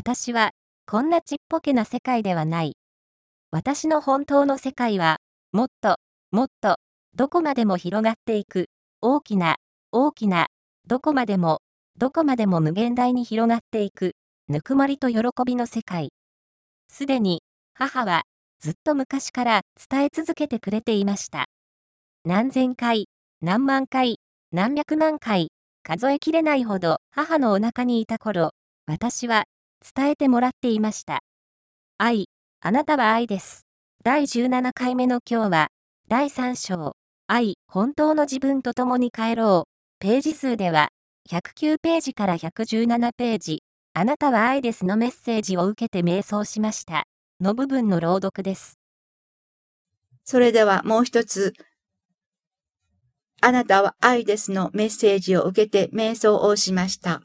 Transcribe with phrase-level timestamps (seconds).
[0.00, 0.52] 私は、
[0.86, 2.72] こんなちっぽけな世界ではない。
[3.50, 5.18] 私の本当の世界は、
[5.52, 5.98] もっと、
[6.30, 6.78] もっと、
[7.14, 8.70] どこまでも広がっていく、
[9.02, 9.56] 大きな、
[9.92, 10.46] 大きな、
[10.86, 11.60] どこまでも、
[11.98, 14.14] どこまでも無限大に広がっていく、
[14.48, 16.14] ぬくもりと喜びの世界。
[16.88, 17.42] すでに、
[17.74, 18.22] 母は、
[18.58, 21.44] ずっと昔から伝え続けてくれていました。
[22.24, 23.08] 何千回、
[23.42, 24.18] 何万回、
[24.50, 25.48] 何百万回、
[25.82, 28.52] 数えきれないほど母のお腹にいた頃、
[28.86, 29.44] 私は
[29.82, 31.20] 伝えてもらっていました。
[31.98, 32.28] 愛、
[32.60, 33.66] あなたは愛です。
[34.04, 35.68] 第17回目の今日は、
[36.08, 39.70] 第3章、愛、本当の自分と共に帰ろう。
[39.98, 40.88] ページ数では、
[41.30, 43.62] 109ページから117ページ、
[43.94, 47.04] あなたは愛ですのメッセージを受けて瞑想しました。
[47.40, 48.78] の部分の朗読です。
[50.24, 51.54] それではもう一つ、
[53.42, 57.22] あなたは愛ですのメッセージを受けて瞑想をしました。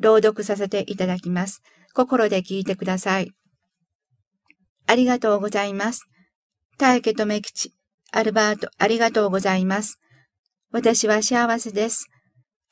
[0.00, 1.62] 朗読させていただきます。
[1.94, 3.30] 心で聞いてください。
[4.86, 6.08] ありがとうございます。
[6.78, 7.74] 大家とめきち、
[8.10, 10.00] アルバート、ありがとうございます。
[10.72, 12.08] 私は幸せです。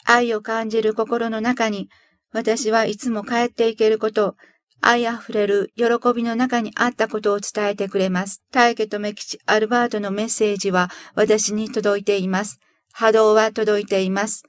[0.04, 1.88] 愛を感じる心の中に、
[2.32, 4.36] 私はいつも帰っていけること、
[4.80, 8.42] 愛あふれる喜びの中にあったことを伝えてくれます。
[8.52, 12.58] 大家とめきち、アルバートのメッセージは私に届いています。
[12.92, 14.44] 波動は届いています。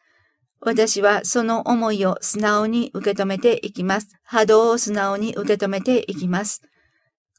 [0.62, 4.10] 私はその思いを素直に受け止めていきます。
[4.24, 6.62] 波動を素直に受け止めていきます。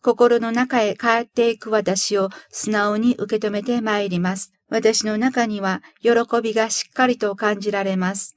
[0.02, 4.52] 心の中へ帰っていく私を素直に受け止めてまいります。
[4.70, 8.36] 私の中には喜びがしっかりと感じられます。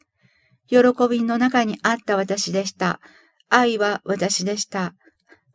[0.68, 0.80] 喜
[1.10, 3.00] びの中にあった私でした。
[3.50, 4.94] 愛は私でした。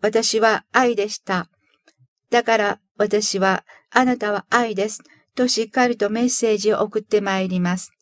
[0.01, 1.49] 私は愛でした。
[2.31, 5.03] だから私はあなたは愛です。
[5.35, 7.93] としっかりとメッセージを送ってまいります。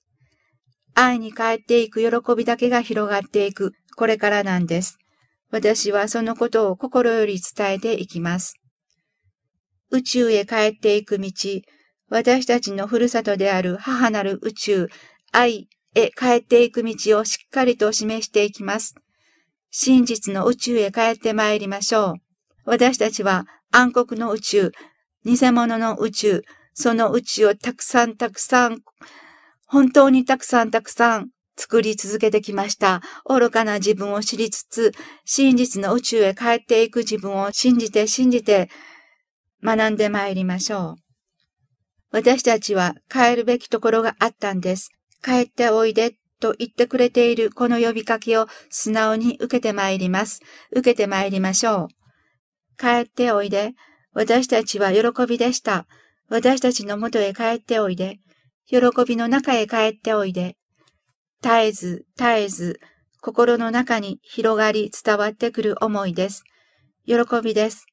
[0.99, 4.97] 愛に帰っていく喜びだけが広がっていく、これからなんです。
[5.51, 8.55] 私はそのことを心より伝えていきます。
[9.91, 11.31] 宇宙へ帰っていく道、
[12.09, 14.89] 私たちのふるさとである母なる宇宙、
[15.33, 18.95] 愛へ帰っていく道をしっかりと示していきます。
[19.71, 22.15] 真実の宇宙へ帰って参りましょう。
[22.65, 24.73] 私たちは暗黒の宇宙、
[25.27, 26.43] 偽物の宇宙、
[26.73, 28.79] その宇宙をたくさんたくさん
[29.67, 33.03] 本当にたくさんたくさん作り続けてきました。
[33.25, 34.93] 愚かな自分を知りつつ、
[35.25, 38.69] 真実の宇宙へ帰っていく自分を信じて信じて
[39.65, 41.07] 学んで参りましょう。
[42.13, 44.91] 私たちは帰るべきところがあったんです。
[45.25, 50.41] 帰っておいでと言ってくれているこの呼びかけを素直に受けて参ります。
[50.71, 51.89] 受けて参りましょう。
[52.79, 53.73] 帰っておいで。
[54.13, 55.87] 私たちは喜びでした。
[56.29, 58.21] 私たちのもとへ帰っておいで。
[58.67, 60.57] 喜びの中へ帰っておいで。
[61.43, 62.81] 絶えず、絶えず、
[63.21, 66.43] 心の中に広がり伝わってくる思いです。
[67.07, 67.87] 喜びです。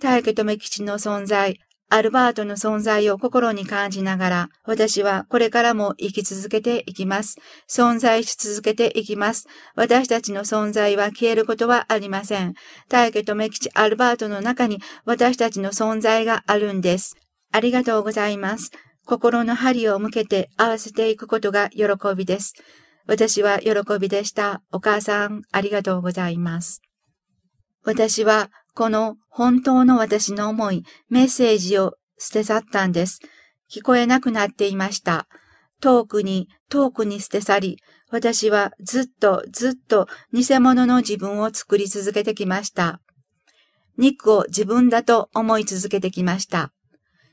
[0.00, 1.58] 大家留吉の存在、
[1.92, 7.36] アルバートの存在を心に感じながら、私はこれからも生き続けていきます。
[7.68, 9.48] 存在し続けていきます。
[9.74, 12.54] 私たちの存在は消えることはありません。
[12.88, 17.16] 大家留吉アルバートの中に私たちの存在があるんです。
[17.52, 18.70] ありがとうございます。
[19.06, 22.54] 心の針を向けて合わせていくことが喜びです。
[23.06, 24.62] 私は喜びでした。
[24.70, 26.80] お母さん、ありがとうございます。
[27.82, 33.20] 私は、この本当の私の思い、メッセージを捨て去ったんです。
[33.70, 35.26] 聞こえなくなっていました。
[35.80, 37.78] 遠くに、遠くに捨て去り、
[38.10, 43.00] 私はずっとずっと偽物の自分を作り続けてきました。
[43.96, 46.72] 肉を自分だと思い続けてきました。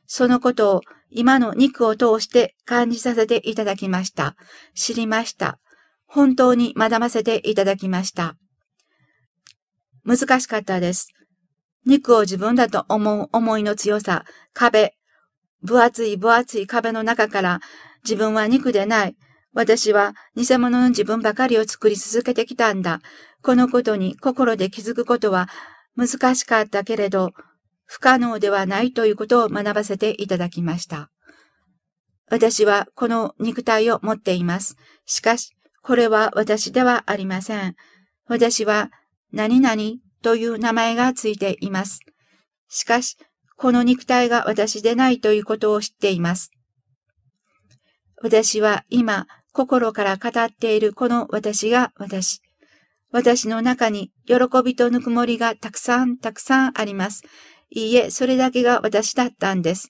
[0.08, 4.36] そのことを今の肉を通して感じさせていただきました。
[4.74, 5.60] 知りました。
[6.08, 8.36] 本当に学ばせていただきました。
[10.04, 11.10] 難しかったです。
[11.86, 14.96] 肉を自分だと思う思いの強さ、壁、
[15.64, 17.60] 分厚い分厚い壁の中から
[18.04, 19.16] 自分は肉でない。
[19.54, 23.02] 私は偽物の自分ばかりを作り続けてきたんだ。
[23.42, 25.50] このことに心で気づくことは
[25.96, 27.32] 難しかったけれど、
[27.88, 31.10] 不可能ではないということを学ばせていただきました。
[32.30, 34.76] 私はこの肉体を持っています。
[35.06, 37.76] しかし、これは私ではありません。
[38.28, 38.92] 私は
[39.32, 39.76] 何々
[40.22, 42.02] という名前がついています。
[42.68, 43.18] しかし、
[43.56, 46.52] この肉体が私でないということを知っています。
[48.22, 52.42] 私は今、心から語っているこの私が私。
[53.12, 57.24] 私の中に喜びとぬくもりがたくさんたくさんあります。
[57.70, 59.90] いいえ、それだけが私だったんです。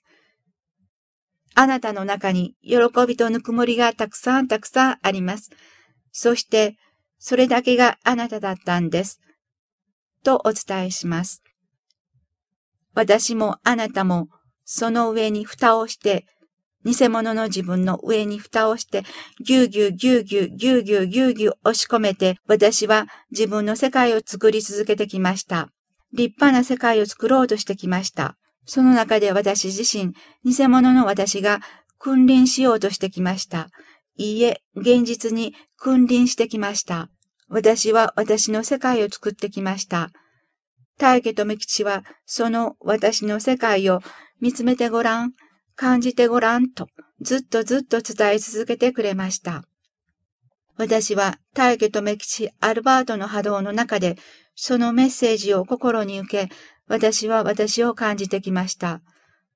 [1.56, 2.77] あなたの中に喜
[3.07, 5.50] びとぬくもりがたくさんたくさんあります。
[6.12, 6.77] そして、
[7.19, 9.19] それだけがあなただったんです。
[10.24, 11.41] とお伝えします。
[12.94, 14.27] 私もあなたも
[14.65, 16.25] その上に蓋をして、
[16.83, 19.03] 偽物の自分の上に蓋をして、
[19.44, 25.69] ぎゅうぎゅうぎゅうぎゅうぎゅうぎゅうぎゅうぎゅう押し込めて、私は自分の世界を作り続けてきました。
[26.17, 28.35] 立派な世界を作ろうとしてきました。
[28.65, 31.61] その中で私自身、偽物の私が
[31.99, 33.69] 君臨しようとしてきました。
[34.17, 37.09] いいえ、現実に君臨してきました。
[37.49, 40.09] 私は私の世界を作ってきました。
[40.97, 44.01] 大家め吉はその私の世界を
[44.41, 45.33] 見つめてごらん、
[45.75, 46.87] 感じてごらんと
[47.21, 49.63] ずっとずっと伝え続けてくれました。
[50.77, 54.17] 私は大家め吉アルバートの波動の中で
[54.59, 56.56] そのメッセージを心に受け、
[56.88, 59.01] 私は私を感じてきました。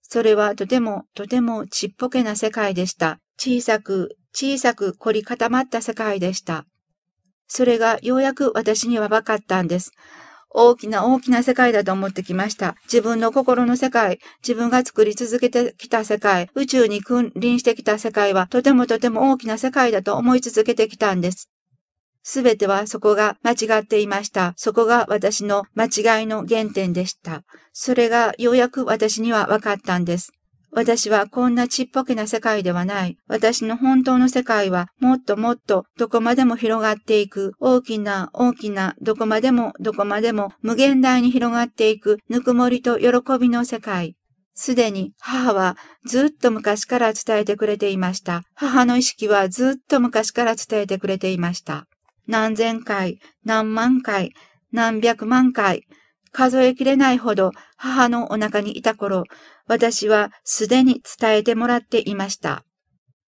[0.04, 3.20] それはとてもとてもちっぽけな世界でした。
[3.38, 6.66] 小さく小さく凝り固まった世界でした。
[7.48, 9.92] それがようやく私には分かったんです。
[10.52, 12.76] 大きな大きな世界だと思ってきました。
[12.84, 21.50] 自分の心の世界、自分が作り続けてきた世界、宇宙に君臨してきた世界はとてもとても大きな世界だと思い続けてきたんです。
[22.24, 24.54] すべてはそこが間違っていました。
[24.56, 27.44] そこが私の間違いの原点でした。
[27.74, 30.32] それがようやく私には分かったんです。
[30.74, 33.18] 私はこんなちっぽけな世界ではない。
[33.28, 43.08] 私の本当の世界はもっともっとどこまでも広がっていく大きな大きなどこまでもどこまでも無限大に広がっていくぬくもりと喜
[43.38, 44.16] びの世界。
[44.54, 45.76] すでに母は
[46.06, 48.44] ずっと昔から伝えてくれていました。
[48.56, 51.88] 母の意識はずっと昔から伝えてくれていました。
[52.28, 54.34] 何千回、何万回、
[54.72, 55.88] 何百万回、
[56.32, 59.24] 数えきれないほど母のお腹にいた頃、
[59.68, 62.64] 私はすでに伝えてもらっていました。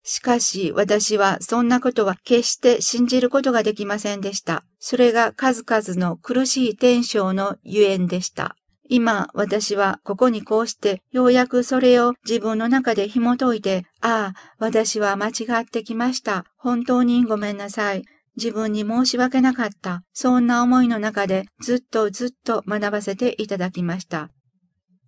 [0.05, 4.65] しかし私はそんなことは決して信じることができませんでした。
[4.79, 8.57] それが数々の苦しい天性のゆえんでした。
[8.89, 16.45] 今私はここにこうしてようやくそれを自分の中で紐解いて、ああ、私は間違ってきました。
[16.57, 18.03] 本当にごめんなさい。
[18.35, 20.03] 自分に申し訳なかった。
[20.13, 24.29] そんな思いの中でずっとずっと学ばせていただきました。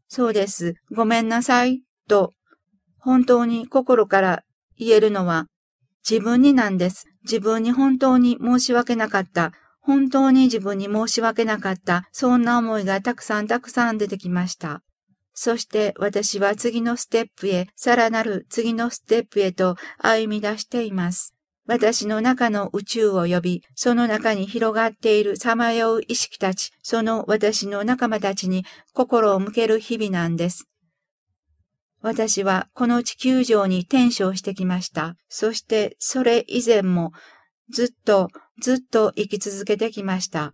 [0.08, 0.76] そうです。
[0.92, 1.82] ごめんなさい。
[2.08, 2.32] と、
[3.00, 4.44] 本当に心から
[4.78, 5.48] 言えるのは、
[6.10, 7.06] 自分になんです。
[7.24, 9.52] 自分に本当に申し訳なかった。
[9.82, 12.08] 本当に自分に申し訳なかった。
[12.12, 14.82] そんな思いがたくさんたくさん出てきました。
[15.34, 21.35] そして私は次のステップへ、さらなる次のステップへと歩み出しています。
[21.68, 30.68] 私の中の宇宙を呼び、その中に広がっているさまよう意識たち、その私の仲間たちに心を向ける日々なんです。
[32.02, 35.16] 私はこの地球上に転生してきました。
[35.28, 37.14] そしてそれ以前も
[37.72, 38.30] ずっと
[38.62, 40.54] ずっと生き続けてきました。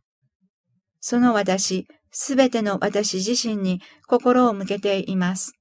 [1.01, 5.53] その私、すべての私自身に心を向けています。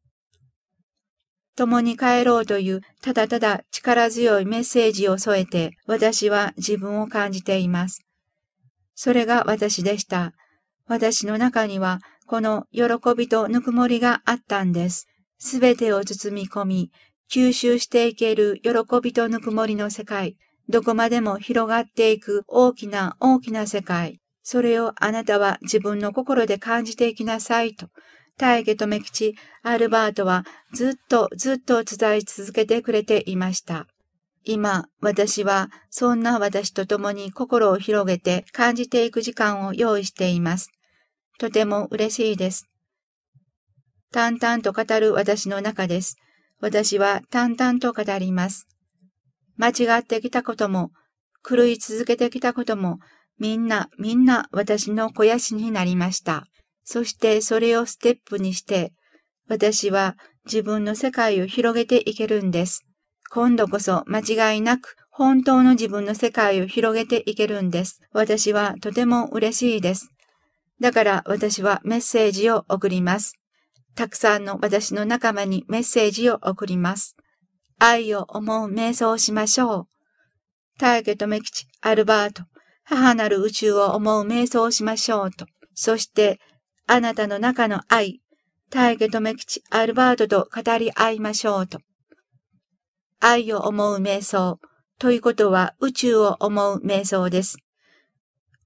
[1.61, 8.03] 共に帰ろうというただただ力強いメッセージを添えて私は自分を感じています。
[8.95, 10.33] それが私でした。
[10.87, 15.07] 私の中にはこの喜びとぬくもりがあったんです。
[15.37, 16.93] すべてを包み込み、
[17.31, 18.71] 吸収していける喜
[19.03, 20.39] びとぬくもりの世界。
[20.71, 24.19] どこまでも広がっていく大きな大きな世界。
[24.43, 27.89] それをあなたは自分の心で感じていきなさいと
[28.41, 33.87] 大家留吉、アルバートはずっとずっと伝え続けてくれていました。
[34.45, 40.71] 今、私はそんな私と共に心を広げて感じていく時間を用意しています。
[41.39, 42.67] とても嬉しいです。
[44.11, 46.17] 淡々と語る私の中です。
[46.61, 48.67] 私は淡々と語ります。
[49.59, 50.93] 間違ってきたことも、
[51.47, 53.01] 狂い続けてきたことも、
[53.39, 56.47] みんなみんな私の肥やしになりました。
[56.85, 58.93] そしてそれをステップにして、
[59.49, 62.85] 私は自分の世界を広げていけるんです。
[63.31, 68.01] 今度こそ間違いなく本当の自分の世界を広げていけるんです。
[68.13, 70.11] 私はとても嬉しいです。
[70.81, 73.35] だから私はメッセージを送ります。
[73.95, 77.17] たくさんの私の仲間にメッセージを送ります。
[77.79, 79.87] 愛を思う瞑想をしましょう。
[80.79, 82.45] 大家とメキチ、アルバート、
[82.85, 85.47] 母なる宇宙を思う瞑想をしましょうと。
[85.75, 86.41] そして
[86.93, 88.21] あなたの中の愛、
[88.69, 91.79] 大家留吉アルバートと語り合いましょうと。
[93.21, 94.59] 愛を思う瞑想
[94.99, 97.59] ということは宇宙を思う瞑想です。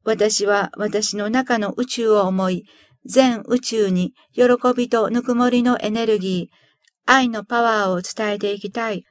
[0.05, 2.65] 私は私の中の宇宙を思い、
[3.05, 6.57] 全宇宙に喜びとぬくもりのエネルギー、
[7.05, 9.05] 愛のパワーを伝えていきたい、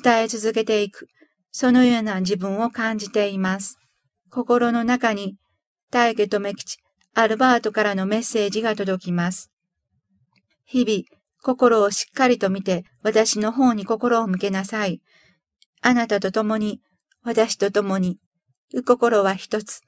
[0.00, 1.08] 伝え続けていく、
[1.50, 3.78] そのような自分を感じています。
[4.30, 5.34] 心の中に
[5.90, 6.78] 大家留吉、
[7.14, 9.50] アルバートからのメッセージが届きます。
[10.64, 15.00] 日々、心をしっかりと見て、私の方に心を向けなさい。
[15.80, 16.80] あなたと共に、
[17.22, 18.18] 私と共に、
[18.86, 19.80] 心は一つ。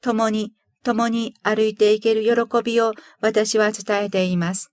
[0.00, 4.72] 共に、共に歩いていける喜びを私は伝えています。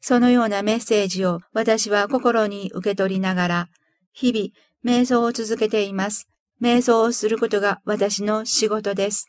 [0.00, 3.68] そのようなメッセージを私は心に受け取りながら、
[4.12, 6.28] 日々、瞑想を続けています。
[6.62, 9.26] 瞑想をすることが私の仕事です。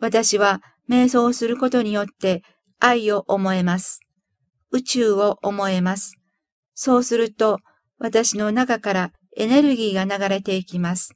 [0.00, 2.42] 私は瞑想することによって
[2.78, 4.00] 愛を思えます。
[4.70, 6.16] 宇宙を思えます。
[6.74, 7.58] そうすると、
[7.98, 11.14] 私の中からエネルギーが流れていきます。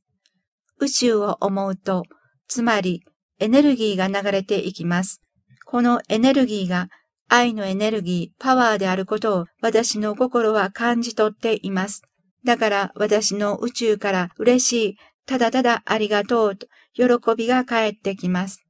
[0.79, 2.05] 宇宙を思うと、
[2.49, 3.03] つまり
[3.39, 5.23] エネルギーが流れていきます。
[5.65, 6.89] このエネルギーが
[7.29, 12.03] 愛のエネルギー、パワーであることを私の心は感じ取っています。
[12.45, 18.64] だから私の宇宙から嬉しい、ただただありがとうと喜びが返ってきます。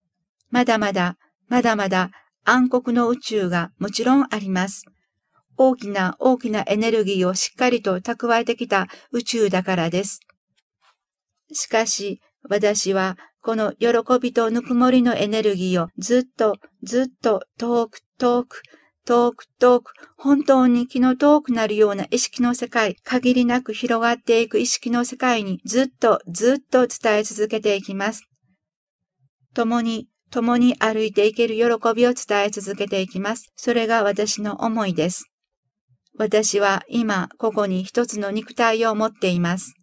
[0.51, 1.17] まだまだ、
[1.49, 2.11] まだまだ
[2.45, 4.85] 暗黒の宇宙がもちろんあります。
[5.57, 10.21] 大きな大きなエネルギーをしっかりと蓄えてきた宇宙だからです。
[11.53, 13.89] しかし、私はこの喜
[14.21, 18.63] びとぬくもりのエネルギーをずっとずっと遠く遠く
[19.07, 28.27] 遠く遠く本当に気の遠くなるような意識の世界、限りなく広がっていく意識の世界にずっとずっと伝え続けていきます。
[29.55, 31.62] 共に共に歩いていける喜
[31.95, 33.53] びを伝え続けていきます。
[33.55, 35.31] それが私の思いです。
[36.19, 39.75] 私は今ここに一つの肉体を持っています。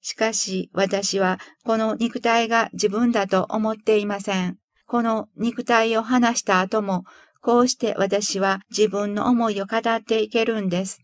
[0.00, 4.56] しかし私はこの肉体が自分だと思っていません。
[4.86, 7.04] この肉体を離した後も、
[7.42, 11.00] こうして私は自分の思いを語っていけるんです。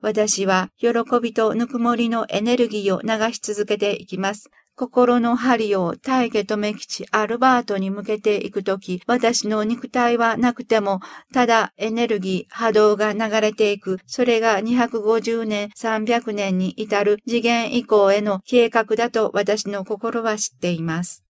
[0.00, 0.88] 私は喜
[1.22, 4.50] びとぬくもりのエネルギーを流し続けていきます。
[4.80, 11.00] 心の針を大家留吉アルバートに向けていくとき、私の肉体はなくても、
[11.34, 21.26] ただエネルギー、波動が流れていく、それが250年、300年に至る次元以降への計画だと私の心は知っています。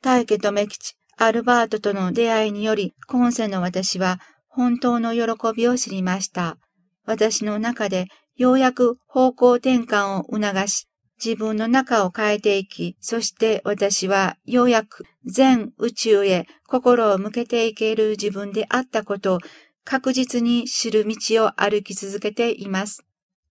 [0.00, 6.56] 大家留吉アルバートとの出会いにより、今世の私は本当の喜びを知りました。
[7.04, 8.06] 私の中で
[8.36, 10.88] ようやく方向転換を促し、
[11.22, 19.38] 自分の中を変えていき、そして私はようやく全宇宙へ心を向けていける自分であったことを
[19.84, 23.04] 確実に知る道を歩き続けています。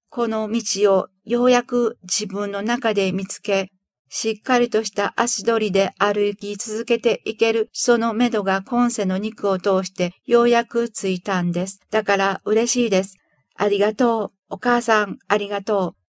[0.10, 3.72] この道をようやく自分の中で見つけ、
[4.10, 11.80] しっかりとした足取りで歩き続けていける、その目処が今世の肉を通してようやくついたんです。
[11.90, 13.18] だから嬉しいです。
[13.56, 14.32] ありがとう。
[14.50, 16.03] お母さん、ありがとう。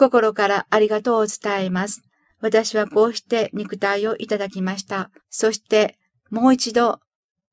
[0.00, 2.02] 心からありがとうを伝えます。
[2.40, 5.10] 私はこうして肉体をいただきました。
[5.28, 5.98] そして、
[6.30, 7.00] もう一度、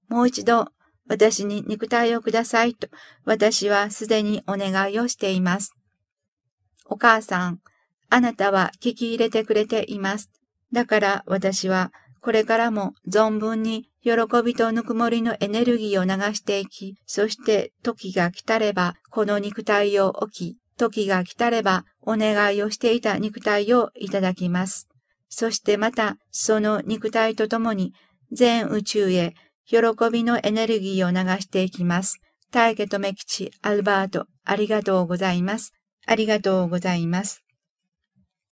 [0.08, 0.70] もう一度、
[1.10, 2.88] 私に肉体をくださいと、
[3.26, 5.74] 私はすでにお願いをしています。
[6.86, 7.60] お母さん、
[8.10, 10.32] あなたは聞き入れてくれています。
[10.72, 14.12] だから私はこれからも存分に喜
[14.46, 24.88] びとぬくもりのエネルギーを流していき、そして時が来たればこの肉体を置き、時が来たればお願いをしていた肉体をいただきます。
[25.30, 27.94] そしてまたその肉体とともに
[28.32, 29.34] 全宇宙へ
[29.66, 29.78] 喜
[30.12, 32.22] びのエネルギーを流していきます。
[32.52, 35.74] 大家とめ吉アルバート、ありがとうございます。
[36.06, 37.44] ありがとうございます。